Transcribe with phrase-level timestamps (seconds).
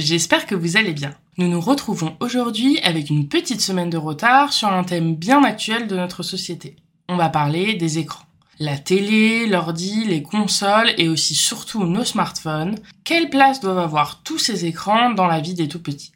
[0.00, 1.12] J'espère que vous allez bien.
[1.38, 5.88] Nous nous retrouvons aujourd'hui avec une petite semaine de retard sur un thème bien actuel
[5.88, 6.76] de notre société.
[7.08, 8.24] On va parler des écrans.
[8.60, 12.76] La télé, l'ordi, les consoles et aussi surtout nos smartphones.
[13.02, 16.12] Quelle place doivent avoir tous ces écrans dans la vie des tout petits?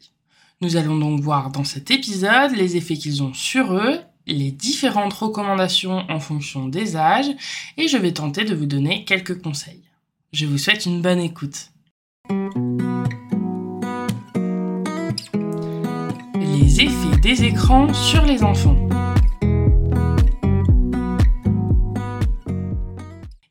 [0.61, 5.13] Nous allons donc voir dans cet épisode les effets qu'ils ont sur eux, les différentes
[5.13, 7.31] recommandations en fonction des âges
[7.75, 9.83] et je vais tenter de vous donner quelques conseils.
[10.31, 11.72] Je vous souhaite une bonne écoute.
[16.79, 18.77] Effets des écrans sur les enfants.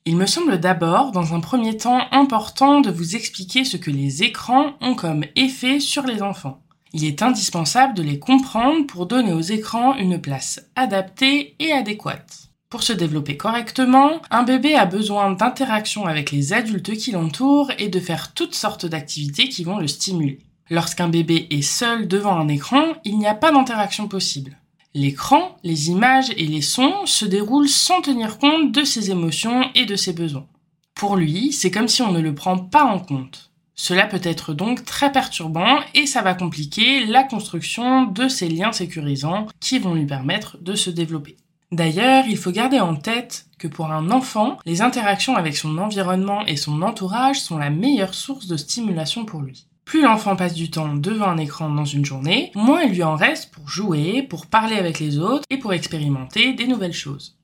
[0.04, 4.24] Il me semble d'abord, dans un premier temps, important de vous expliquer ce que les
[4.24, 6.62] écrans ont comme effet sur les enfants.
[6.92, 12.50] Il est indispensable de les comprendre pour donner aux écrans une place adaptée et adéquate.
[12.68, 17.88] Pour se développer correctement, un bébé a besoin d'interaction avec les adultes qui l'entourent et
[17.88, 20.40] de faire toutes sortes d'activités qui vont le stimuler.
[20.70, 24.56] Lorsqu'un bébé est seul devant un écran, il n'y a pas d'interaction possible.
[24.94, 29.86] L'écran, les images et les sons se déroulent sans tenir compte de ses émotions et
[29.86, 30.46] de ses besoins.
[30.94, 33.50] Pour lui, c'est comme si on ne le prend pas en compte.
[33.74, 38.72] Cela peut être donc très perturbant et ça va compliquer la construction de ces liens
[38.72, 41.36] sécurisants qui vont lui permettre de se développer.
[41.72, 46.44] D'ailleurs, il faut garder en tête que pour un enfant, les interactions avec son environnement
[46.46, 49.66] et son entourage sont la meilleure source de stimulation pour lui.
[49.92, 53.14] Plus l'enfant passe du temps devant un écran dans une journée, moins il lui en
[53.14, 57.36] reste pour jouer, pour parler avec les autres et pour expérimenter des nouvelles choses.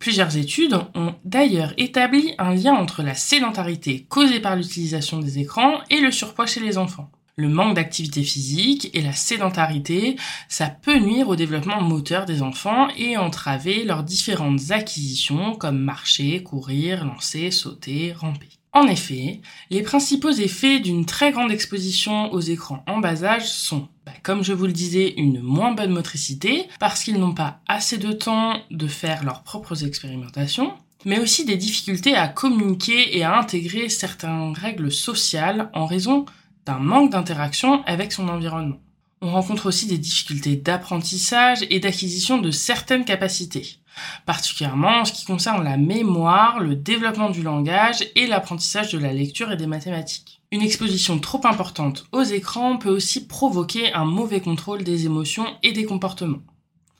[0.00, 5.74] Plusieurs études ont d'ailleurs établi un lien entre la sédentarité causée par l'utilisation des écrans
[5.90, 7.08] et le surpoids chez les enfants.
[7.36, 10.16] Le manque d'activité physique et la sédentarité,
[10.48, 16.42] ça peut nuire au développement moteur des enfants et entraver leurs différentes acquisitions comme marcher,
[16.42, 18.48] courir, lancer, sauter, ramper.
[18.74, 23.88] En effet, les principaux effets d'une très grande exposition aux écrans en bas âge sont,
[24.06, 27.98] bah, comme je vous le disais, une moins bonne motricité, parce qu'ils n'ont pas assez
[27.98, 30.72] de temps de faire leurs propres expérimentations,
[31.04, 36.24] mais aussi des difficultés à communiquer et à intégrer certaines règles sociales en raison
[36.64, 38.80] d'un manque d'interaction avec son environnement.
[39.20, 43.81] On rencontre aussi des difficultés d'apprentissage et d'acquisition de certaines capacités
[44.26, 49.12] particulièrement en ce qui concerne la mémoire, le développement du langage et l'apprentissage de la
[49.12, 50.42] lecture et des mathématiques.
[50.50, 55.72] Une exposition trop importante aux écrans peut aussi provoquer un mauvais contrôle des émotions et
[55.72, 56.42] des comportements.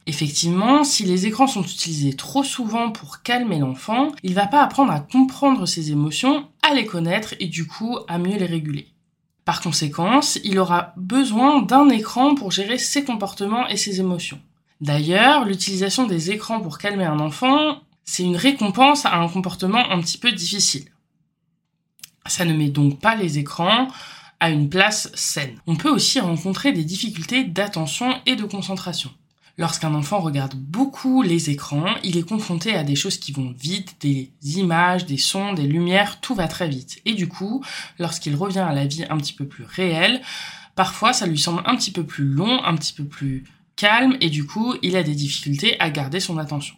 [0.07, 4.91] Effectivement, si les écrans sont utilisés trop souvent pour calmer l'enfant, il va pas apprendre
[4.91, 8.89] à comprendre ses émotions, à les connaître et du coup à mieux les réguler.
[9.45, 14.41] Par conséquent, il aura besoin d'un écran pour gérer ses comportements et ses émotions.
[14.83, 20.01] D'ailleurs, l'utilisation des écrans pour calmer un enfant, c'est une récompense à un comportement un
[20.01, 20.87] petit peu difficile.
[22.27, 23.87] Ça ne met donc pas les écrans
[24.41, 25.57] à une place saine.
[25.69, 29.13] On peut aussi rencontrer des difficultés d'attention et de concentration.
[29.57, 33.95] Lorsqu'un enfant regarde beaucoup les écrans, il est confronté à des choses qui vont vite,
[34.01, 37.01] des images, des sons, des lumières, tout va très vite.
[37.05, 37.65] Et du coup,
[38.01, 40.23] lorsqu'il revient à la vie un petit peu plus réelle,
[40.75, 43.45] parfois ça lui semble un petit peu plus long, un petit peu plus
[44.21, 46.75] et du coup, il a des difficultés à garder son attention.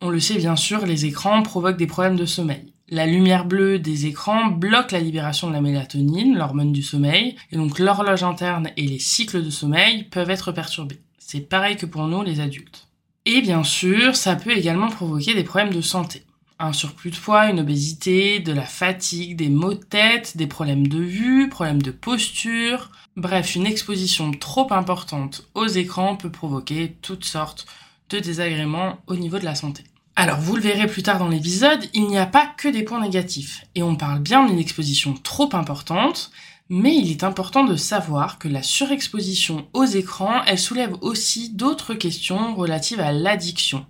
[0.00, 2.72] On le sait bien sûr, les écrans provoquent des problèmes de sommeil.
[2.90, 7.56] La lumière bleue des écrans bloque la libération de la mélatonine, l'hormone du sommeil, et
[7.56, 11.00] donc l'horloge interne et les cycles de sommeil peuvent être perturbés.
[11.18, 12.88] C'est pareil que pour nous les adultes.
[13.26, 16.22] Et bien sûr, ça peut également provoquer des problèmes de santé.
[16.58, 20.88] Un surplus de poids, une obésité, de la fatigue, des maux de tête, des problèmes
[20.88, 27.24] de vue, problèmes de posture, Bref, une exposition trop importante aux écrans peut provoquer toutes
[27.24, 27.66] sortes
[28.10, 29.82] de désagréments au niveau de la santé.
[30.14, 33.00] Alors, vous le verrez plus tard dans l'épisode, il n'y a pas que des points
[33.00, 36.30] négatifs, et on parle bien d'une exposition trop importante,
[36.68, 41.94] mais il est important de savoir que la surexposition aux écrans, elle soulève aussi d'autres
[41.94, 43.84] questions relatives à l'addiction,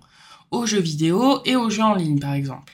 [0.51, 2.73] aux jeux vidéo et aux jeux en ligne par exemple.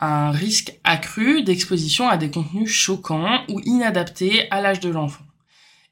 [0.00, 5.24] Un risque accru d'exposition à des contenus choquants ou inadaptés à l'âge de l'enfant.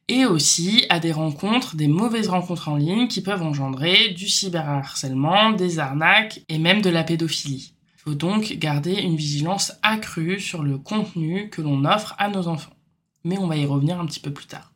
[0.08, 5.52] Et aussi à des rencontres, des mauvaises rencontres en ligne qui peuvent engendrer du cyberharcèlement,
[5.52, 7.74] des arnaques et même de la pédophilie.
[7.96, 12.48] Il faut donc garder une vigilance accrue sur le contenu que l'on offre à nos
[12.48, 12.74] enfants.
[13.24, 14.71] Mais on va y revenir un petit peu plus tard.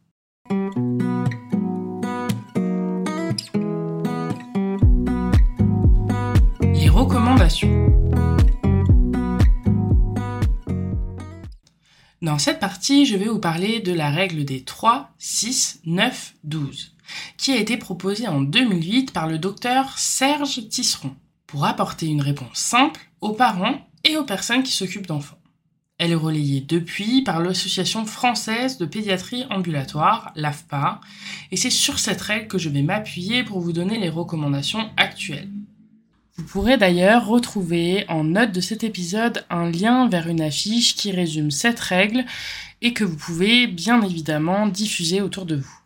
[12.23, 16.97] Dans cette partie, je vais vous parler de la règle des 3, 6, 9, 12,
[17.37, 21.15] qui a été proposée en 2008 par le docteur Serge Tisseron,
[21.47, 25.39] pour apporter une réponse simple aux parents et aux personnes qui s'occupent d'enfants.
[25.99, 31.01] Elle est relayée depuis par l'Association française de pédiatrie ambulatoire, l'AFPA,
[31.53, 35.51] et c'est sur cette règle que je vais m'appuyer pour vous donner les recommandations actuelles.
[36.37, 41.11] Vous pourrez d'ailleurs retrouver en note de cet épisode un lien vers une affiche qui
[41.11, 42.27] résume cette règle
[42.83, 45.79] et que vous pouvez bien évidemment diffuser autour de vous.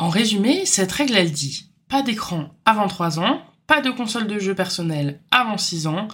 [0.00, 4.40] En résumé, cette règle elle dit pas d'écran avant 3 ans, pas de console de
[4.40, 6.08] jeu personnelle avant 6 ans,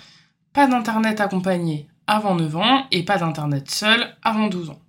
[0.52, 4.82] pas d'internet accompagné avant 9 ans et pas d'internet seul avant 12 ans.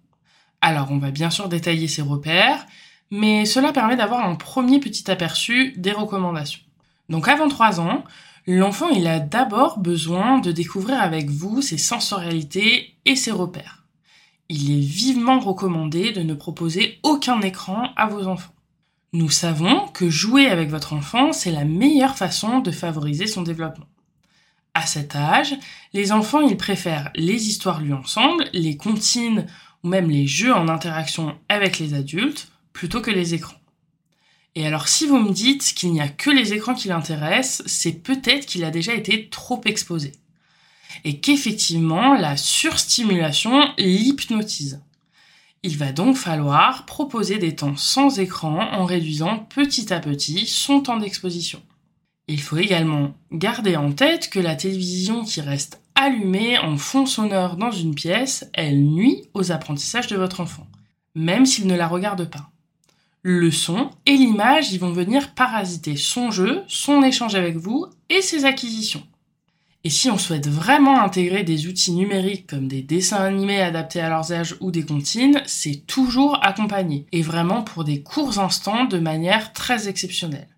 [0.60, 2.66] Alors on va bien sûr détailler ces repères,
[3.12, 6.62] mais cela permet d'avoir un premier petit aperçu des recommandations.
[7.08, 8.04] Donc avant 3 ans,
[8.52, 13.86] L'enfant, il a d'abord besoin de découvrir avec vous ses sensorialités et ses repères.
[14.50, 18.56] Il est vivement recommandé de ne proposer aucun écran à vos enfants.
[19.14, 23.86] Nous savons que jouer avec votre enfant, c'est la meilleure façon de favoriser son développement.
[24.74, 25.54] À cet âge,
[25.94, 29.46] les enfants, ils préfèrent les histoires lues ensemble, les comptines
[29.84, 33.59] ou même les jeux en interaction avec les adultes plutôt que les écrans.
[34.56, 37.94] Et alors si vous me dites qu'il n'y a que les écrans qui l'intéressent, c'est
[37.94, 40.14] peut-être qu'il a déjà été trop exposé.
[41.04, 44.82] Et qu'effectivement, la surstimulation l'hypnotise.
[45.62, 50.80] Il va donc falloir proposer des temps sans écran en réduisant petit à petit son
[50.80, 51.62] temps d'exposition.
[52.28, 57.58] Il faut également garder en tête que la télévision qui reste allumée en fond sonore
[57.58, 60.68] dans une pièce, elle nuit aux apprentissages de votre enfant,
[61.14, 62.52] même s'il ne la regarde pas
[63.22, 68.22] le son et l'image, ils vont venir parasiter son jeu, son échange avec vous et
[68.22, 69.04] ses acquisitions.
[69.86, 74.10] Et si on souhaite vraiment intégrer des outils numériques comme des dessins animés adaptés à
[74.10, 79.00] leurs âges ou des comptines, c'est toujours accompagné, et vraiment pour des courts instants de
[79.00, 80.50] manière très exceptionnelle.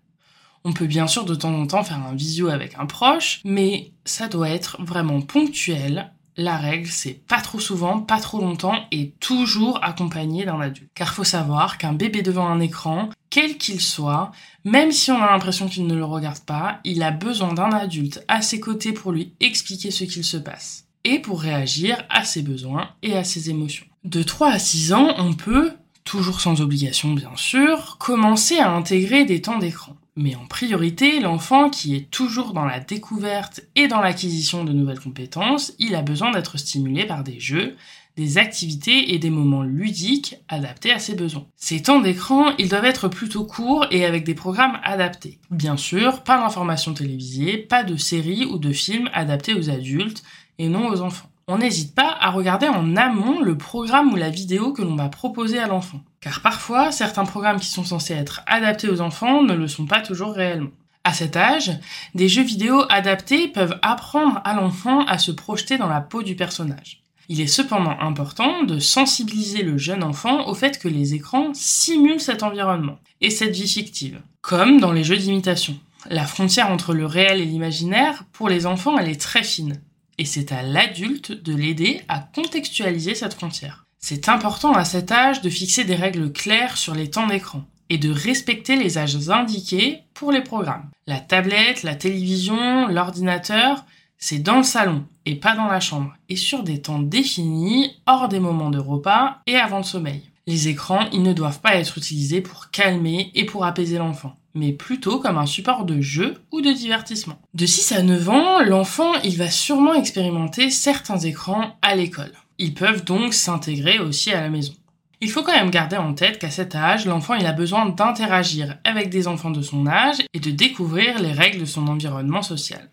[0.64, 3.92] On peut bien sûr de temps en temps faire un visio avec un proche, mais
[4.04, 9.12] ça doit être vraiment ponctuel la règle, c'est pas trop souvent, pas trop longtemps et
[9.20, 10.90] toujours accompagné d'un adulte.
[10.94, 14.32] Car faut savoir qu'un bébé devant un écran, quel qu'il soit,
[14.64, 18.24] même si on a l'impression qu'il ne le regarde pas, il a besoin d'un adulte
[18.28, 22.42] à ses côtés pour lui expliquer ce qu'il se passe et pour réagir à ses
[22.42, 23.86] besoins et à ses émotions.
[24.04, 25.72] De 3 à 6 ans, on peut,
[26.04, 29.96] toujours sans obligation bien sûr, commencer à intégrer des temps d'écran.
[30.14, 35.00] Mais en priorité, l'enfant qui est toujours dans la découverte et dans l'acquisition de nouvelles
[35.00, 37.76] compétences, il a besoin d'être stimulé par des jeux,
[38.16, 41.46] des activités et des moments ludiques adaptés à ses besoins.
[41.56, 45.38] Ces temps d'écran, ils doivent être plutôt courts et avec des programmes adaptés.
[45.50, 50.22] Bien sûr, pas d'informations télévisées, pas de séries ou de films adaptés aux adultes
[50.58, 54.30] et non aux enfants on n'hésite pas à regarder en amont le programme ou la
[54.30, 56.00] vidéo que l'on va proposer à l'enfant.
[56.20, 60.00] Car parfois, certains programmes qui sont censés être adaptés aux enfants ne le sont pas
[60.00, 60.70] toujours réellement.
[61.04, 61.72] À cet âge,
[62.14, 66.36] des jeux vidéo adaptés peuvent apprendre à l'enfant à se projeter dans la peau du
[66.36, 67.02] personnage.
[67.28, 72.20] Il est cependant important de sensibiliser le jeune enfant au fait que les écrans simulent
[72.20, 75.76] cet environnement et cette vie fictive, comme dans les jeux d'imitation.
[76.08, 79.80] La frontière entre le réel et l'imaginaire, pour les enfants, elle est très fine
[80.18, 83.86] et c'est à l'adulte de l'aider à contextualiser cette frontière.
[83.98, 87.98] C'est important à cet âge de fixer des règles claires sur les temps d'écran et
[87.98, 90.90] de respecter les âges indiqués pour les programmes.
[91.06, 93.84] La tablette, la télévision, l'ordinateur,
[94.18, 98.28] c'est dans le salon et pas dans la chambre et sur des temps définis hors
[98.28, 100.22] des moments de repas et avant le sommeil.
[100.46, 104.72] Les écrans, ils ne doivent pas être utilisés pour calmer et pour apaiser l'enfant mais
[104.72, 107.40] plutôt comme un support de jeu ou de divertissement.
[107.54, 112.32] De 6 à 9 ans, l'enfant, il va sûrement expérimenter certains écrans à l'école.
[112.58, 114.74] Ils peuvent donc s'intégrer aussi à la maison.
[115.20, 118.76] Il faut quand même garder en tête qu'à cet âge, l'enfant il a besoin d'interagir
[118.82, 122.90] avec des enfants de son âge et de découvrir les règles de son environnement social.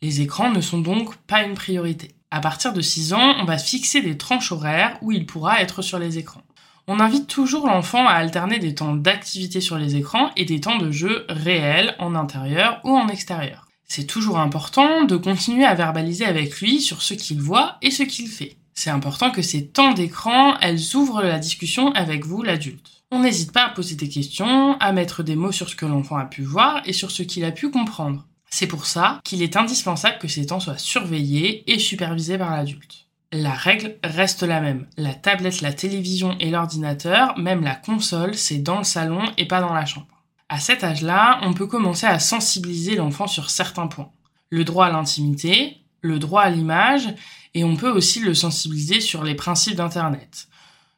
[0.00, 2.14] Les écrans ne sont donc pas une priorité.
[2.30, 5.82] À partir de 6 ans, on va fixer des tranches horaires où il pourra être
[5.82, 6.42] sur les écrans.
[6.86, 10.78] On invite toujours l'enfant à alterner des temps d'activité sur les écrans et des temps
[10.78, 13.66] de jeu réels en intérieur ou en extérieur.
[13.86, 18.04] C'est toujours important de continuer à verbaliser avec lui sur ce qu'il voit et ce
[18.04, 18.56] qu'il fait.
[18.74, 23.02] C'est important que ces temps d'écran, elles ouvrent la discussion avec vous, l'adulte.
[23.10, 26.16] On n'hésite pas à poser des questions, à mettre des mots sur ce que l'enfant
[26.16, 28.26] a pu voir et sur ce qu'il a pu comprendre.
[28.48, 33.06] C'est pour ça qu'il est indispensable que ces temps soient surveillés et supervisés par l'adulte.
[33.32, 34.88] La règle reste la même.
[34.96, 39.60] La tablette, la télévision et l'ordinateur, même la console, c'est dans le salon et pas
[39.60, 40.24] dans la chambre.
[40.48, 44.10] À cet âge-là, on peut commencer à sensibiliser l'enfant sur certains points.
[44.48, 47.06] Le droit à l'intimité, le droit à l'image,
[47.54, 50.48] et on peut aussi le sensibiliser sur les principes d'Internet.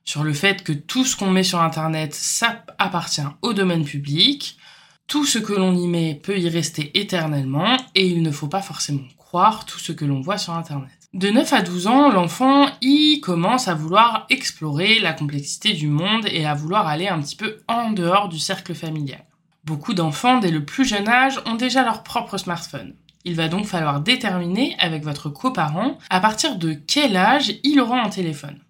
[0.03, 4.57] Sur le fait que tout ce qu'on met sur Internet, ça appartient au domaine public,
[5.07, 8.62] tout ce que l'on y met peut y rester éternellement, et il ne faut pas
[8.62, 11.02] forcément croire tout ce que l'on voit sur Internet.
[11.14, 16.26] De 9 à 12 ans, l'enfant y commence à vouloir explorer la complexité du monde
[16.26, 19.23] et à vouloir aller un petit peu en dehors du cercle familial.
[19.64, 22.95] Beaucoup d'enfants, dès le plus jeune âge, ont déjà leur propre smartphone.
[23.26, 28.00] Il va donc falloir déterminer avec votre coparent à partir de quel âge il aura
[28.00, 28.61] un téléphone.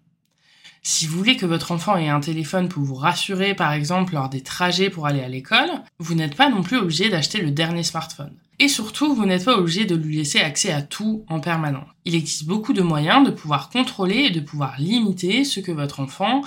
[0.83, 4.29] Si vous voulez que votre enfant ait un téléphone pour vous rassurer, par exemple, lors
[4.29, 5.71] des trajets pour aller à l'école,
[6.01, 8.37] vous n'êtes pas non plus obligé d'acheter le dernier smartphone.
[8.63, 11.89] Et surtout, vous n'êtes pas obligé de lui laisser accès à tout en permanence.
[12.05, 15.99] Il existe beaucoup de moyens de pouvoir contrôler et de pouvoir limiter ce que votre
[15.99, 16.43] enfant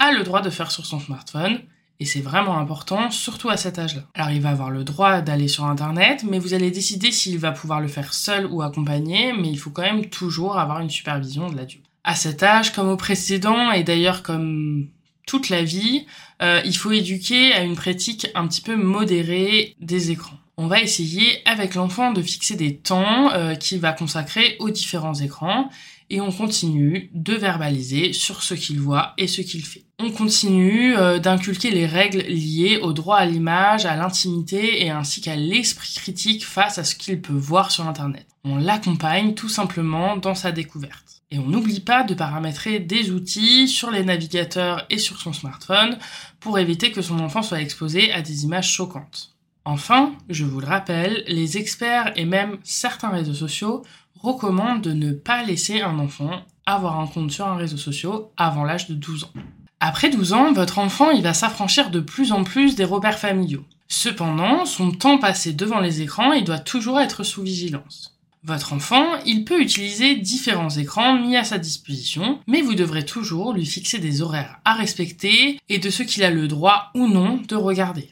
[0.00, 1.60] a le droit de faire sur son smartphone
[2.00, 4.02] et c'est vraiment important, surtout à cet âge-là.
[4.14, 7.52] Alors il va avoir le droit d'aller sur Internet, mais vous allez décider s'il va
[7.52, 11.50] pouvoir le faire seul ou accompagné, mais il faut quand même toujours avoir une supervision
[11.50, 11.84] de l'adulte.
[12.02, 14.88] À cet âge, comme au précédent, et d'ailleurs comme
[15.24, 16.06] toute la vie,
[16.42, 20.40] euh, il faut éduquer à une pratique un petit peu modérée des écrans.
[20.62, 25.14] On va essayer avec l'enfant de fixer des temps euh, qu'il va consacrer aux différents
[25.14, 25.70] écrans
[26.10, 29.86] et on continue de verbaliser sur ce qu'il voit et ce qu'il fait.
[30.00, 35.22] On continue euh, d'inculquer les règles liées au droit à l'image, à l'intimité et ainsi
[35.22, 38.26] qu'à l'esprit critique face à ce qu'il peut voir sur Internet.
[38.44, 41.22] On l'accompagne tout simplement dans sa découverte.
[41.30, 45.96] Et on n'oublie pas de paramétrer des outils sur les navigateurs et sur son smartphone
[46.38, 49.29] pour éviter que son enfant soit exposé à des images choquantes.
[49.64, 53.82] Enfin, je vous le rappelle, les experts et même certains réseaux sociaux
[54.20, 58.64] recommande de ne pas laisser un enfant avoir un compte sur un réseau social avant
[58.64, 59.32] l'âge de 12 ans.
[59.80, 63.64] Après 12 ans, votre enfant il va s'affranchir de plus en plus des repères familiaux.
[63.88, 68.16] Cependant, son temps passé devant les écrans, il doit toujours être sous vigilance.
[68.44, 73.52] Votre enfant, il peut utiliser différents écrans mis à sa disposition, mais vous devrez toujours
[73.52, 77.42] lui fixer des horaires à respecter et de ce qu'il a le droit ou non
[77.46, 78.10] de regarder.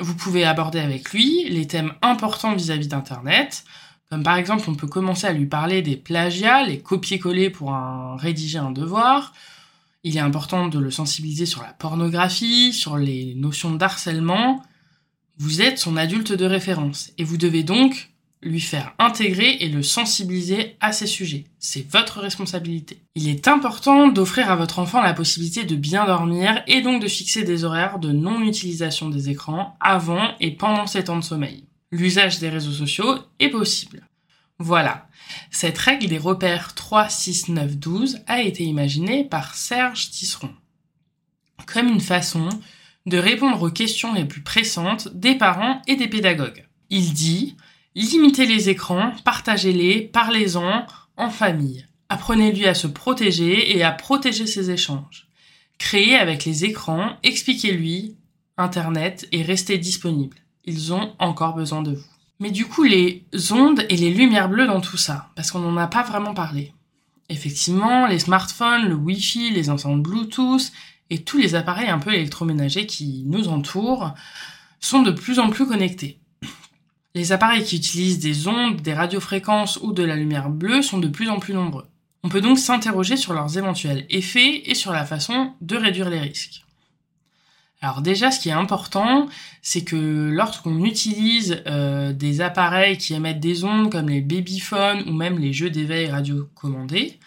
[0.00, 3.64] Vous pouvez aborder avec lui les thèmes importants vis-à-vis d'Internet,
[4.10, 7.72] comme par exemple, on peut commencer à lui parler des plagiats, les copier-coller pour
[8.18, 9.32] rédiger un devoir.
[10.02, 14.62] Il est important de le sensibiliser sur la pornographie, sur les notions d'harcèlement.
[15.38, 18.09] Vous êtes son adulte de référence et vous devez donc
[18.42, 21.44] lui faire intégrer et le sensibiliser à ces sujets.
[21.58, 22.98] C'est votre responsabilité.
[23.14, 27.08] Il est important d'offrir à votre enfant la possibilité de bien dormir et donc de
[27.08, 32.38] fixer des horaires de non-utilisation des écrans avant et pendant ses temps de sommeil l'usage
[32.38, 34.06] des réseaux sociaux est possible.
[34.58, 35.08] Voilà.
[35.50, 40.50] Cette règle des repères 3, 6, 9, 12 a été imaginée par Serge Tisseron
[41.66, 42.48] comme une façon
[43.06, 46.66] de répondre aux questions les plus pressantes des parents et des pédagogues.
[46.90, 47.56] Il dit
[47.94, 51.86] Limitez les écrans, partagez-les, parlez-en en famille.
[52.08, 55.28] Apprenez-lui à se protéger et à protéger ses échanges.
[55.78, 58.16] Créez avec les écrans, expliquez-lui
[58.56, 62.04] Internet et restez disponible ils ont encore besoin de vous.
[62.38, 65.76] Mais du coup, les ondes et les lumières bleues dans tout ça, parce qu'on n'en
[65.76, 66.72] a pas vraiment parlé.
[67.28, 70.72] Effectivement, les smartphones, le Wi-Fi, les enceintes Bluetooth
[71.10, 74.14] et tous les appareils un peu électroménagers qui nous entourent
[74.80, 76.18] sont de plus en plus connectés.
[77.14, 81.08] Les appareils qui utilisent des ondes, des radiofréquences ou de la lumière bleue sont de
[81.08, 81.86] plus en plus nombreux.
[82.22, 86.20] On peut donc s'interroger sur leurs éventuels effets et sur la façon de réduire les
[86.20, 86.64] risques.
[87.82, 89.26] Alors déjà, ce qui est important,
[89.62, 95.12] c'est que lorsqu'on utilise euh, des appareils qui émettent des ondes comme les babyphones ou
[95.12, 97.18] même les jeux d'éveil radiocommandés,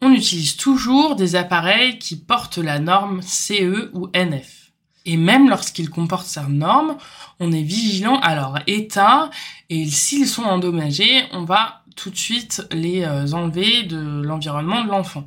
[0.00, 4.63] on utilise toujours des appareils qui portent la norme CE ou NF.
[5.04, 6.96] Et même lorsqu'ils comportent cette norme,
[7.40, 9.30] on est vigilant à leur état
[9.68, 14.88] et s'ils sont endommagés, on va tout de suite les euh, enlever de l'environnement de
[14.88, 15.24] l'enfant.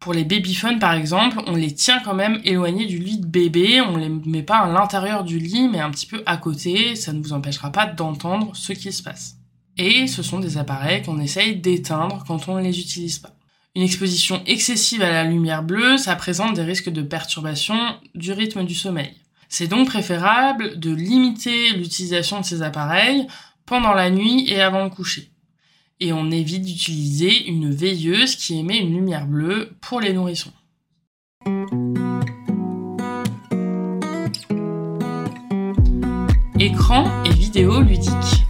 [0.00, 3.80] Pour les babyphones, par exemple, on les tient quand même éloignés du lit de bébé,
[3.80, 7.12] on les met pas à l'intérieur du lit, mais un petit peu à côté, ça
[7.12, 9.36] ne vous empêchera pas d'entendre ce qui se passe.
[9.78, 13.35] Et ce sont des appareils qu'on essaye d'éteindre quand on ne les utilise pas.
[13.76, 17.76] Une exposition excessive à la lumière bleue, ça présente des risques de perturbation
[18.14, 19.12] du rythme du sommeil.
[19.50, 23.26] C'est donc préférable de limiter l'utilisation de ces appareils
[23.66, 25.30] pendant la nuit et avant le coucher.
[26.00, 30.52] Et on évite d'utiliser une veilleuse qui émet une lumière bleue pour les nourrissons.
[36.58, 38.45] Écran et vidéo ludiques.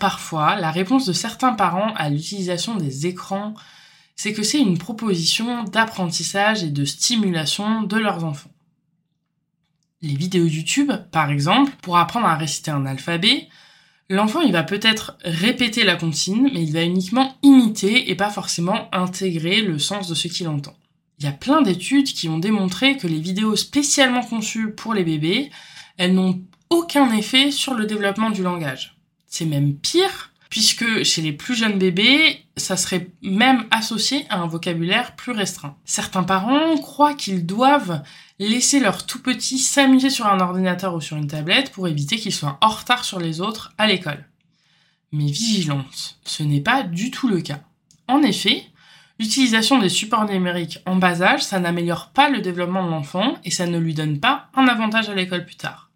[0.00, 3.54] Parfois, la réponse de certains parents à l'utilisation des écrans,
[4.16, 8.50] c'est que c'est une proposition d'apprentissage et de stimulation de leurs enfants.
[10.02, 13.48] Les vidéos YouTube, par exemple, pour apprendre à réciter un alphabet,
[14.08, 18.88] l'enfant il va peut-être répéter la consigne, mais il va uniquement imiter et pas forcément
[18.92, 20.76] intégrer le sens de ce qu'il entend.
[21.18, 25.04] Il y a plein d'études qui ont démontré que les vidéos spécialement conçues pour les
[25.04, 25.50] bébés,
[25.98, 26.40] elles n'ont
[26.70, 28.99] aucun effet sur le développement du langage.
[29.30, 34.46] C'est même pire, puisque chez les plus jeunes bébés, ça serait même associé à un
[34.46, 35.76] vocabulaire plus restreint.
[35.84, 38.02] Certains parents croient qu'ils doivent
[38.40, 42.34] laisser leur tout petit s'amuser sur un ordinateur ou sur une tablette pour éviter qu'ils
[42.34, 44.26] soient en retard sur les autres à l'école.
[45.12, 47.60] Mais vigilance, ce n'est pas du tout le cas.
[48.08, 48.64] En effet,
[49.20, 53.50] l'utilisation des supports numériques en bas âge, ça n'améliore pas le développement de l'enfant et
[53.50, 55.89] ça ne lui donne pas un avantage à l'école plus tard.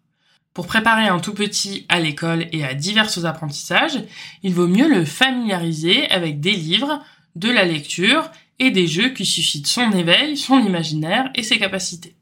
[0.55, 4.01] Pour préparer un tout petit à l'école et à divers apprentissages,
[4.41, 7.03] il vaut mieux le familiariser avec des livres,
[7.35, 12.15] de la lecture et des jeux qui suscitent son éveil, son imaginaire et ses capacités.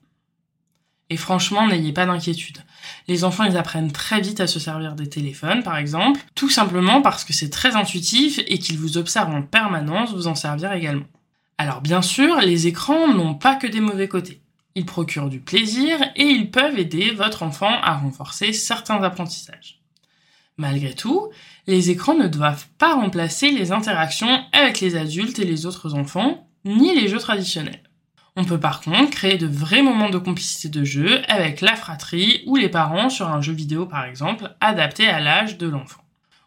[1.11, 2.57] Et franchement, n'ayez pas d'inquiétude.
[3.07, 7.03] Les enfants, ils apprennent très vite à se servir des téléphones, par exemple, tout simplement
[7.03, 11.05] parce que c'est très intuitif et qu'ils vous observent en permanence vous en servir également.
[11.59, 14.42] Alors bien sûr, les écrans n'ont pas que des mauvais côtés.
[14.75, 19.79] Ils procurent du plaisir et ils peuvent aider votre enfant à renforcer certains apprentissages.
[20.57, 21.29] Malgré tout,
[21.67, 26.47] les écrans ne doivent pas remplacer les interactions avec les adultes et les autres enfants,
[26.65, 27.81] ni les jeux traditionnels.
[28.35, 32.43] On peut par contre créer de vrais moments de complicité de jeu avec la fratrie
[32.47, 36.01] ou les parents sur un jeu vidéo par exemple, adapté à l'âge de l'enfant.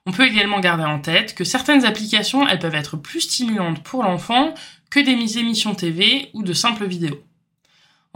[0.04, 4.02] On peut également garder en tête que certaines applications, elles peuvent être plus stimulantes pour
[4.02, 4.54] l'enfant
[4.90, 7.22] que des émissions TV ou de simples vidéos.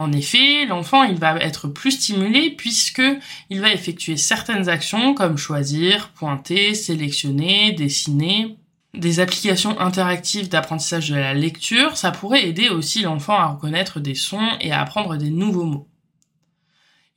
[0.01, 3.03] En effet, l'enfant, il va être plus stimulé puisque
[3.51, 8.57] il va effectuer certaines actions comme choisir, pointer, sélectionner, dessiner.
[8.95, 14.15] Des applications interactives d'apprentissage de la lecture, ça pourrait aider aussi l'enfant à reconnaître des
[14.15, 15.87] sons et à apprendre des nouveaux mots.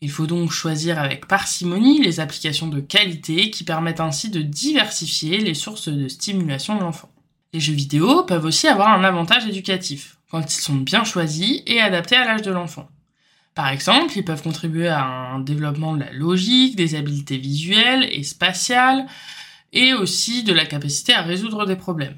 [0.02, 5.38] Il faut donc choisir avec parcimonie les applications de qualité qui permettent ainsi de diversifier
[5.38, 7.10] les sources de stimulation de l'enfant.
[7.54, 11.80] Les jeux vidéo peuvent aussi avoir un avantage éducatif quand ils sont bien choisis et
[11.80, 12.88] adaptés à l'âge de l'enfant.
[13.54, 18.24] Par exemple, ils peuvent contribuer à un développement de la logique, des habiletés visuelles et
[18.24, 19.06] spatiales,
[19.72, 22.16] et aussi de la capacité à résoudre des problèmes.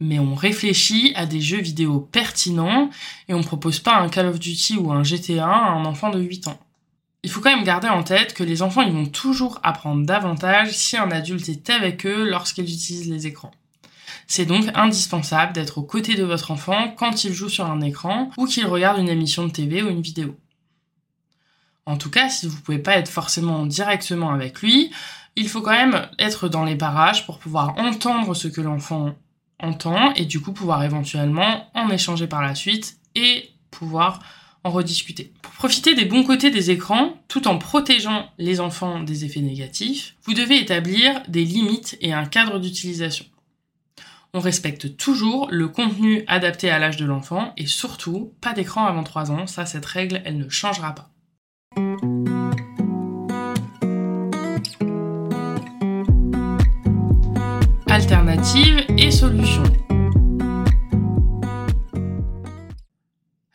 [0.00, 2.88] Mais on réfléchit à des jeux vidéo pertinents
[3.28, 6.20] et on propose pas un Call of Duty ou un GTA à un enfant de
[6.20, 6.58] 8 ans.
[7.22, 10.96] Il faut quand même garder en tête que les enfants vont toujours apprendre davantage si
[10.96, 13.52] un adulte est avec eux lorsqu'ils utilisent les écrans.
[14.30, 18.30] C'est donc indispensable d'être aux côtés de votre enfant quand il joue sur un écran
[18.36, 20.36] ou qu'il regarde une émission de TV ou une vidéo.
[21.86, 24.92] En tout cas, si vous pouvez pas être forcément directement avec lui,
[25.34, 29.14] il faut quand même être dans les parages pour pouvoir entendre ce que l'enfant
[29.60, 34.20] entend et du coup pouvoir éventuellement en échanger par la suite et pouvoir
[34.62, 35.32] en rediscuter.
[35.40, 40.16] Pour profiter des bons côtés des écrans, tout en protégeant les enfants des effets négatifs,
[40.24, 43.24] vous devez établir des limites et un cadre d'utilisation
[44.38, 49.02] on respecte toujours le contenu adapté à l'âge de l'enfant et surtout pas d'écran avant
[49.02, 51.10] 3 ans, ça cette règle elle ne changera pas.
[57.90, 59.64] Alternatives et solutions.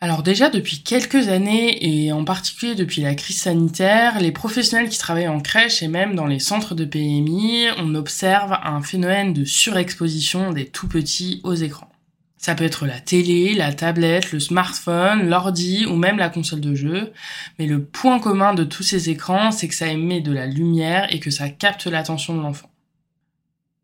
[0.04, 4.98] Alors déjà depuis quelques années et en particulier depuis la crise sanitaire, les professionnels qui
[4.98, 9.46] travaillent en crèche et même dans les centres de PMI, on observe un phénomène de
[9.46, 11.90] surexposition des tout petits aux écrans.
[12.36, 16.76] Ça peut être la télé, la tablette, le smartphone, l'ordi ou même la console de
[16.76, 17.14] jeu.
[17.58, 21.08] Mais le point commun de tous ces écrans, c'est que ça émet de la lumière
[21.14, 22.70] et que ça capte l'attention de l'enfant.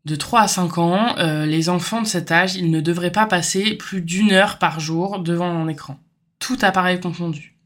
[0.04, 3.24] De 3 à 5 ans, euh, les enfants de cet âge, ils ne devraient pas
[3.24, 5.98] passer plus d'une heure par jour devant un écran
[6.40, 7.56] tout appareil confondu.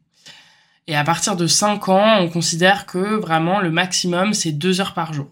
[0.87, 4.93] Et à partir de 5 ans, on considère que vraiment le maximum, c'est 2 heures
[4.93, 5.31] par jour.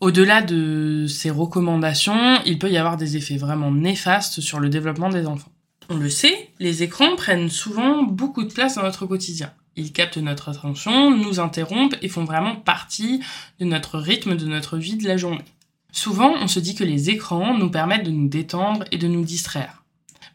[0.00, 5.08] Au-delà de ces recommandations, il peut y avoir des effets vraiment néfastes sur le développement
[5.08, 5.52] des enfants.
[5.88, 9.54] On le sait, les écrans prennent souvent beaucoup de place dans notre quotidien.
[9.74, 13.22] Ils captent notre attention, nous interrompent et font vraiment partie
[13.58, 15.44] de notre rythme, de notre vie de la journée.
[15.92, 19.24] Souvent, on se dit que les écrans nous permettent de nous détendre et de nous
[19.24, 19.82] distraire.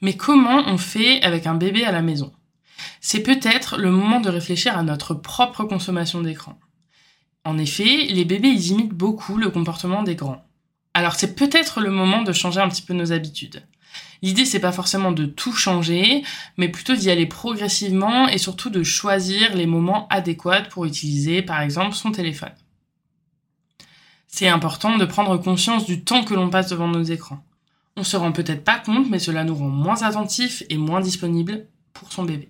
[0.02, 2.34] Mais comment on fait avec un bébé à la maison?
[3.00, 6.60] C'est peut-être le moment de réfléchir à notre propre consommation d'écran.
[7.44, 10.44] En effet, les bébés ils imitent beaucoup le comportement des grands.
[10.94, 13.64] Alors c'est peut-être le moment de changer un petit peu nos habitudes.
[14.24, 16.24] L'idée c'est pas forcément de tout changer,
[16.58, 21.62] mais plutôt d'y aller progressivement et surtout de choisir les moments adéquats pour utiliser par
[21.62, 22.54] exemple son téléphone.
[24.28, 27.44] C'est important de prendre conscience du temps que l'on passe devant nos écrans.
[27.98, 31.68] On se rend peut-être pas compte, mais cela nous rend moins attentifs et moins disponibles
[31.94, 32.50] pour son bébé.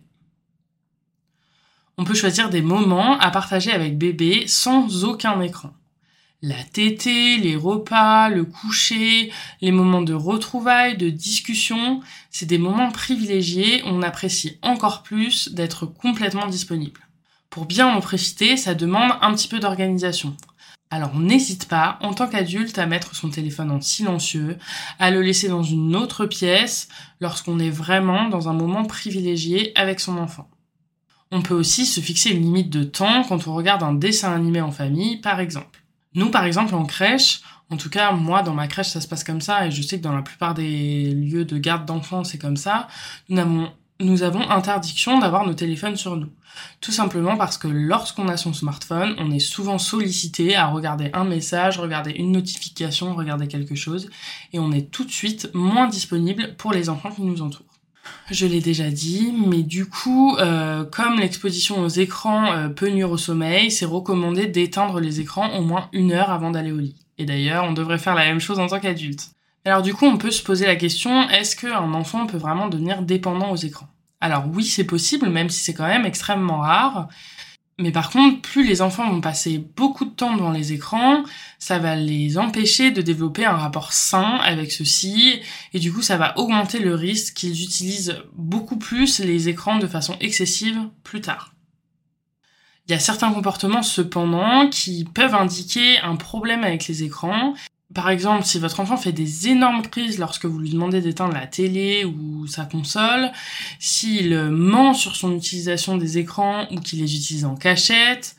[1.98, 5.74] On peut choisir des moments à partager avec bébé sans aucun écran.
[6.44, 12.02] La tétée, les repas, le coucher, les moments de retrouvailles, de discussion,
[12.32, 17.08] c'est des moments privilégiés, on apprécie encore plus d'être complètement disponible.
[17.52, 20.36] Pour bien en profiter, ça demande un petit peu d'organisation.
[20.94, 24.58] Alors n'hésite pas, en tant qu'adulte, à mettre son téléphone en silencieux,
[25.00, 26.90] à le laisser dans une autre pièce
[27.22, 30.50] lorsqu'on est vraiment dans un moment privilégié avec son enfant.
[31.32, 34.60] On peut aussi se fixer une limite de temps quand on regarde un dessin animé
[34.60, 35.82] en famille, par exemple.
[36.14, 39.24] Nous, par exemple, en crèche, en tout cas, moi, dans ma crèche, ça se passe
[39.24, 42.38] comme ça, et je sais que dans la plupart des lieux de garde d'enfants, c'est
[42.38, 42.90] comme ça.
[43.30, 46.30] Nous avons nous avons interdiction d'avoir nos téléphones sur nous.
[46.82, 51.24] Tout simplement parce que lorsqu'on a son smartphone, on est souvent sollicité à regarder un
[51.24, 54.10] message, regarder une notification, regarder quelque chose,
[54.54, 57.66] et on est tout de suite moins disponible pour les enfants qui nous entourent.
[58.30, 63.12] Je l'ai déjà dit, mais du coup, euh, comme l'exposition aux écrans euh, peut nuire
[63.12, 66.96] au sommeil, c'est recommandé d'éteindre les écrans au moins une heure avant d'aller au lit.
[67.18, 69.32] Et d'ailleurs, on devrait faire la même chose en tant qu'adulte.
[69.64, 73.04] Alors du coup, on peut se poser la question, est-ce qu'un enfant peut vraiment devenir
[73.04, 73.90] dépendant aux écrans?
[74.20, 77.10] Alors oui, c'est possible, même si c'est quand même extrêmement rare.
[77.78, 81.24] Mais par contre, plus les enfants vont passer beaucoup de temps devant les écrans,
[81.58, 85.42] ça va les empêcher de développer un rapport sain avec ceux-ci,
[85.74, 89.88] et du coup, ça va augmenter le risque qu'ils utilisent beaucoup plus les écrans de
[89.88, 91.54] façon excessive plus tard.
[92.88, 97.54] Il y a certains comportements cependant qui peuvent indiquer un problème avec les écrans
[97.94, 101.48] par exemple, si votre enfant fait des énormes crises lorsque vous lui demandez d'éteindre la
[101.48, 103.32] télé ou sa console,
[103.80, 108.36] s'il ment sur son utilisation des écrans ou qu'il les utilise en cachette,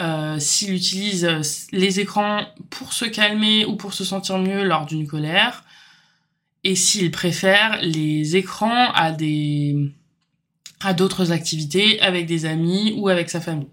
[0.00, 1.28] euh, s'il utilise
[1.72, 5.64] les écrans pour se calmer ou pour se sentir mieux lors d'une colère,
[6.64, 9.92] et s'il préfère les écrans à des
[10.84, 13.68] à d'autres activités avec des amis ou avec sa famille.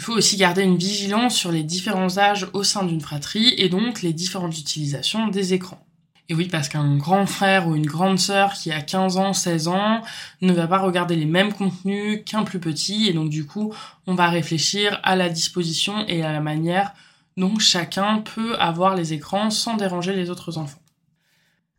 [0.00, 3.68] Il faut aussi garder une vigilance sur les différents âges au sein d'une fratrie et
[3.68, 5.86] donc les différentes utilisations des écrans.
[6.30, 9.68] Et oui, parce qu'un grand frère ou une grande sœur qui a 15 ans, 16
[9.68, 10.00] ans
[10.40, 13.74] ne va pas regarder les mêmes contenus qu'un plus petit et donc du coup,
[14.06, 16.94] on va réfléchir à la disposition et à la manière
[17.36, 20.80] dont chacun peut avoir les écrans sans déranger les autres enfants.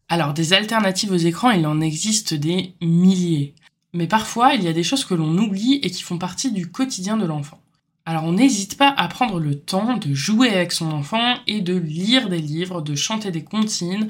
[0.10, 3.56] Alors, des alternatives aux écrans, il en existe des milliers.
[3.94, 6.70] Mais parfois, il y a des choses que l'on oublie et qui font partie du
[6.70, 7.60] quotidien de l'enfant.
[8.06, 11.76] Alors on n'hésite pas à prendre le temps de jouer avec son enfant et de
[11.76, 14.08] lire des livres, de chanter des comptines,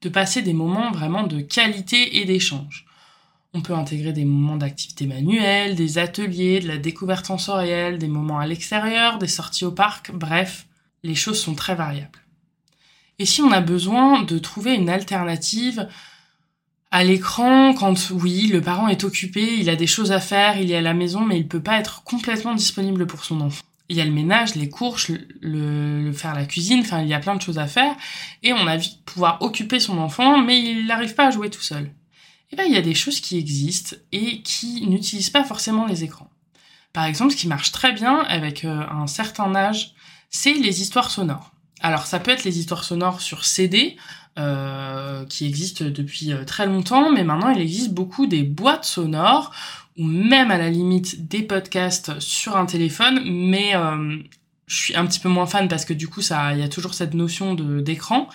[0.00, 2.86] de passer des moments vraiment de qualité et d'échange.
[3.54, 8.38] On peut intégrer des moments d'activité manuelle, des ateliers, de la découverte sensorielle, des moments
[8.38, 10.66] à l'extérieur, des sorties au parc, bref,
[11.02, 12.20] les choses sont très variables.
[13.18, 15.88] Et si on a besoin de trouver une alternative
[16.92, 20.70] à l'écran, quand oui, le parent est occupé, il a des choses à faire, il
[20.70, 23.64] est à la maison, mais il peut pas être complètement disponible pour son enfant.
[23.88, 27.18] Il y a le ménage, les courses, le, faire la cuisine, enfin il y a
[27.18, 27.96] plein de choses à faire,
[28.42, 31.62] et on a de pouvoir occuper son enfant, mais il n'arrive pas à jouer tout
[31.62, 31.90] seul.
[32.52, 36.04] Et bien il y a des choses qui existent et qui n'utilisent pas forcément les
[36.04, 36.30] écrans.
[36.92, 39.94] Par exemple, ce qui marche très bien avec euh, un certain âge,
[40.28, 41.51] c'est les histoires sonores.
[41.82, 43.96] Alors ça peut être les histoires sonores sur CD,
[44.38, 49.52] euh, qui existe depuis euh, très longtemps, mais maintenant il existe beaucoup des boîtes sonores
[49.98, 54.16] ou même à la limite des podcasts sur un téléphone, mais euh,
[54.66, 56.68] je suis un petit peu moins fan parce que du coup ça il y a
[56.68, 58.28] toujours cette notion de d'écran.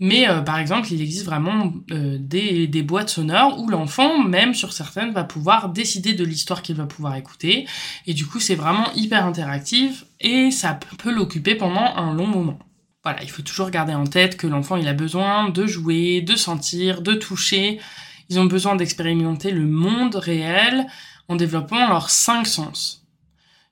[0.00, 5.12] Mais par exemple il existe vraiment des, des boîtes sonores où l'enfant même sur certaines
[5.12, 7.66] va pouvoir décider de l'histoire qu'il va pouvoir écouter.
[8.06, 12.58] Et du coup c'est vraiment hyper interactif et ça peut l'occuper pendant un long moment
[13.08, 17.00] voilà, il faut toujours garder en tête que l'enfant, a besoin de jouer, de sentir,
[17.00, 17.80] de toucher.
[18.28, 20.86] Ils ont besoin d'expérimenter le monde réel
[21.26, 23.06] en développant leurs cinq sens.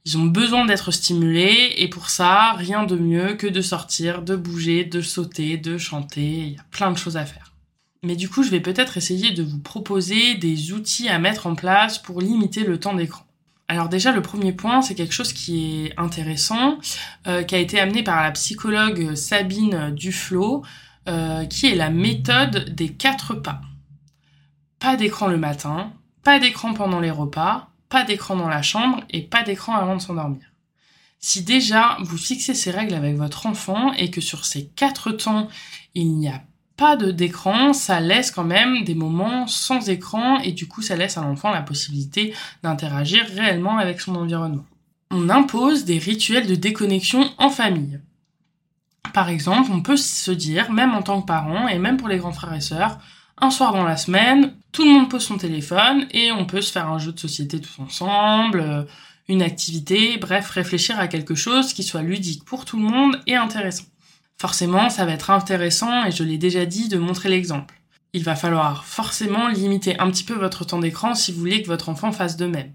[0.07, 4.37] Ils ont besoin d'être stimulés et pour ça, rien de mieux que de sortir, de
[4.37, 6.23] bouger, de sauter, de chanter.
[6.23, 7.53] Il y a plein de choses à faire.
[8.03, 11.55] Mais du coup, je vais peut-être essayer de vous proposer des outils à mettre en
[11.55, 13.26] place pour limiter le temps d'écran.
[13.69, 16.79] Alors déjà, le premier point, c'est quelque chose qui est intéressant,
[17.27, 20.65] euh, qui a été amené par la psychologue Sabine Duflo,
[21.09, 23.61] euh, qui est la méthode des quatre pas.
[24.79, 29.23] Pas d'écran le matin, pas d'écran pendant les repas, pas d'écran dans la chambre et
[29.23, 30.43] pas d'écran avant de s'endormir.
[31.19, 35.49] Si déjà vous fixez ces règles avec votre enfant et que sur ces quatre temps,
[35.95, 36.43] il n'y a
[36.77, 40.97] pas de d'écran, ça laisse quand même des moments sans écran et du coup ça
[40.97, 44.65] laisse à l'enfant la possibilité d'interagir réellement avec son environnement.
[45.11, 48.01] On impose des rituels de déconnexion en famille.
[49.15, 52.19] Par exemple, on peut se dire, même en tant que parent et même pour les
[52.19, 52.99] grands frères et sœurs,
[53.39, 56.73] un soir dans la semaine, tout le monde pose son téléphone et on peut se
[56.73, 58.83] faire un jeu de société tous ensemble, euh,
[59.29, 63.37] une activité, bref, réfléchir à quelque chose qui soit ludique pour tout le monde et
[63.37, 63.85] intéressant.
[64.39, 67.75] Forcément, ça va être intéressant, et je l'ai déjà dit, de montrer l'exemple.
[68.13, 71.69] Il va falloir forcément limiter un petit peu votre temps d'écran si vous voulez que
[71.69, 72.73] votre enfant fasse de même.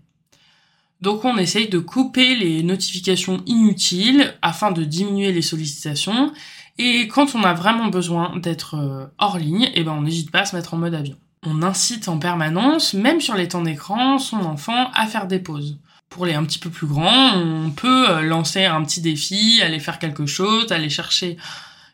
[1.02, 6.32] Donc on essaye de couper les notifications inutiles afin de diminuer les sollicitations.
[6.78, 10.42] Et quand on a vraiment besoin d'être euh, hors ligne, eh ben on n'hésite pas
[10.42, 11.18] à se mettre en mode avion.
[11.44, 15.80] On incite en permanence, même sur les temps d'écran, son enfant à faire des pauses.
[16.12, 19.80] Pour les un petit peu plus grands, on peut euh, lancer un petit défi, aller
[19.80, 21.38] faire quelque chose, aller chercher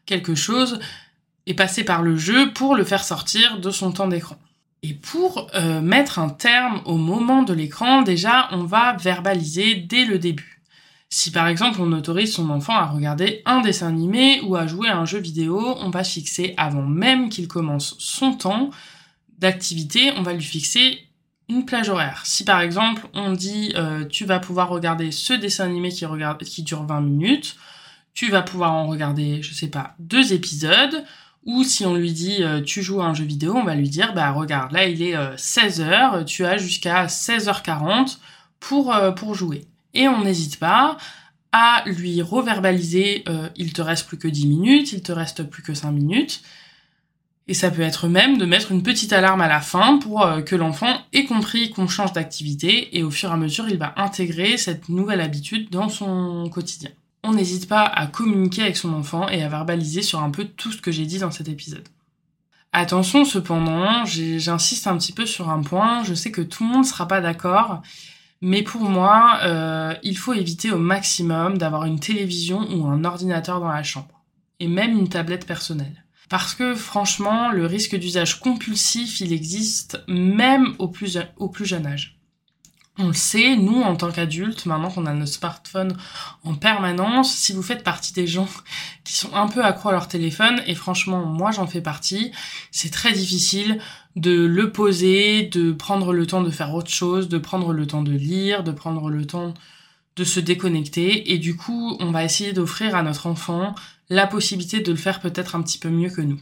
[0.08, 0.80] quelque chose
[1.45, 4.36] et passer par le jeu pour le faire sortir de son temps d'écran.
[4.82, 10.03] Et pour euh, mettre un terme au moment de l'écran, déjà, on va verbaliser dès
[10.03, 10.63] le début.
[11.10, 14.89] Si par exemple on autorise son enfant à regarder un dessin animé ou à jouer
[14.89, 18.71] à un jeu vidéo, on va fixer avant même qu'il commence son temps
[19.38, 21.07] d'activité, on va lui fixer
[21.50, 22.22] une plage horaire.
[22.26, 26.44] Si par exemple on dit euh, tu vas pouvoir regarder ce dessin animé qui, regarde,
[26.44, 27.56] qui dure 20 minutes,
[28.14, 31.06] tu vas pouvoir en regarder, je sais pas, deux épisodes,
[31.46, 33.90] ou si on lui dit euh, tu joues à un jeu vidéo, on va lui
[33.90, 38.18] dire bah regarde, là il est 16h, euh, tu as jusqu'à 16h40
[38.60, 39.66] pour, pour jouer.
[39.94, 40.98] Et on n'hésite pas
[41.52, 43.24] à lui reverbaliser
[43.56, 46.42] il te reste plus que 10 minutes, il te reste plus que 5 minutes,
[47.48, 50.42] et ça peut être même de mettre une petite alarme à la fin pour euh,
[50.42, 53.94] que l'enfant ait compris qu'on change d'activité et au fur et à mesure il va
[53.98, 56.90] intégrer cette nouvelle habitude dans son quotidien.
[57.24, 60.72] On n'hésite pas à communiquer avec son enfant et à verbaliser sur un peu tout
[60.72, 61.88] ce que j'ai dit dans cet épisode.
[62.74, 66.84] Attention cependant, j'insiste un petit peu sur un point, je sais que tout le monde
[66.84, 67.82] ne sera pas d'accord,
[68.42, 73.62] mais pour moi, euh, il faut éviter au maximum d'avoir une télévision ou un ordinateur
[73.62, 74.22] dans la chambre,
[74.60, 76.04] et même une tablette personnelle.
[76.30, 81.18] Parce que franchement, le risque d'usage compulsif, il existe même au plus,
[81.62, 82.20] jeune âge.
[83.00, 85.96] On le sait, nous, en tant qu'adultes, maintenant qu'on a nos smartphones
[86.44, 88.48] en permanence, si vous faites partie des gens
[89.04, 92.32] qui sont un peu accro à leur téléphone, et franchement, moi j'en fais partie,
[92.72, 93.80] c'est très difficile
[94.16, 98.02] de le poser, de prendre le temps de faire autre chose, de prendre le temps
[98.02, 99.54] de lire, de prendre le temps
[100.17, 103.75] de se déconnecter, et du coup, on va essayer d'offrir à notre enfant
[104.10, 106.39] la possibilité de le faire peut-être un petit peu mieux que nous.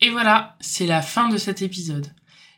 [0.00, 2.12] Et voilà, c'est la fin de cet épisode.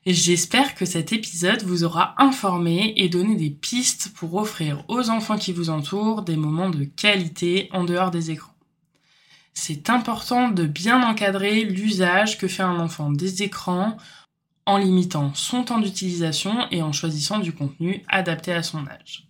[0.04, 5.38] J'espère que cet épisode vous aura informé et donné des pistes pour offrir aux enfants
[5.38, 8.57] qui vous entourent des moments de qualité en dehors des écrans
[9.58, 13.96] c'est important de bien encadrer l'usage que fait un enfant des écrans
[14.66, 19.26] en limitant son temps d'utilisation et en choisissant du contenu adapté à son âge.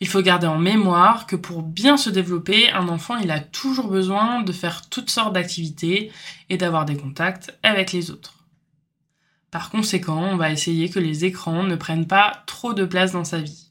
[0.00, 3.88] Il faut garder en mémoire que pour bien se développer, un enfant il a toujours
[3.88, 6.12] besoin de faire toutes sortes d'activités
[6.50, 8.44] et d'avoir des contacts avec les autres.
[9.50, 13.24] Par conséquent, on va essayer que les écrans ne prennent pas trop de place dans
[13.24, 13.67] sa vie.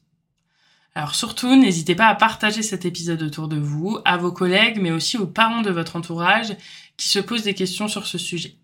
[0.94, 4.90] Alors surtout, n'hésitez pas à partager cet épisode autour de vous, à vos collègues, mais
[4.90, 6.56] aussi aux parents de votre entourage
[6.96, 8.56] qui se posent des questions sur ce sujet.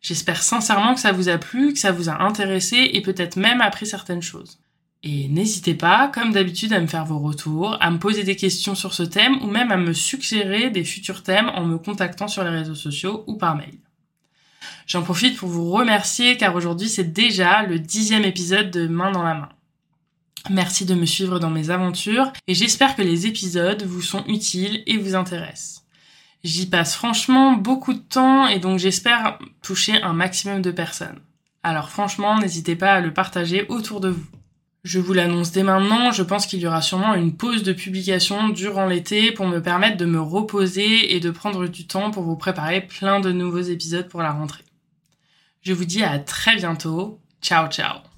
[0.00, 3.60] J'espère sincèrement que ça vous a plu, que ça vous a intéressé et peut-être même
[3.60, 4.58] appris certaines choses.
[5.02, 8.74] Et n'hésitez pas, comme d'habitude, à me faire vos retours, à me poser des questions
[8.74, 12.42] sur ce thème ou même à me suggérer des futurs thèmes en me contactant sur
[12.42, 13.78] les réseaux sociaux ou par mail.
[14.86, 19.22] J'en profite pour vous remercier car aujourd'hui c'est déjà le dixième épisode de Main dans
[19.22, 19.48] la main.
[20.50, 24.82] Merci de me suivre dans mes aventures et j'espère que les épisodes vous sont utiles
[24.86, 25.84] et vous intéressent.
[26.44, 31.20] J'y passe franchement beaucoup de temps et donc j'espère toucher un maximum de personnes.
[31.62, 34.26] Alors franchement, n'hésitez pas à le partager autour de vous.
[34.84, 38.48] Je vous l'annonce dès maintenant, je pense qu'il y aura sûrement une pause de publication
[38.48, 42.36] durant l'été pour me permettre de me reposer et de prendre du temps pour vous
[42.36, 44.64] préparer plein de nouveaux épisodes pour la rentrée.
[45.62, 47.20] Je vous dis à très bientôt.
[47.42, 48.17] Ciao ciao